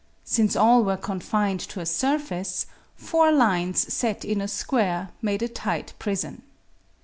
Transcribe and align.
Since 0.25 0.55
all 0.55 0.83
were 0.83 0.97
confined 0.97 1.59
to 1.59 1.79
a 1.79 1.85
surface, 1.85 2.65
four 2.95 3.31
lines 3.31 3.93
set 3.93 4.25
in 4.25 4.41
a 4.41 4.47
square 4.47 5.09
made 5.21 5.43
a 5.43 5.47
tight 5.47 5.93
prison. 5.99 6.41